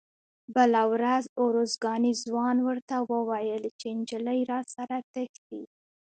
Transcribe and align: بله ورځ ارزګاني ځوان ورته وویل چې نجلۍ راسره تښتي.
بله 0.55 0.81
ورځ 0.93 1.23
ارزګاني 1.43 2.13
ځوان 2.23 2.57
ورته 2.67 2.95
وویل 3.11 3.63
چې 3.79 3.87
نجلۍ 3.97 4.39
راسره 4.51 4.97
تښتي. 5.13 5.61